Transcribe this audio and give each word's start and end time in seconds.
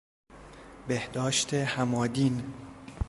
بهداشت 0.87 1.53
همادین 1.53 2.43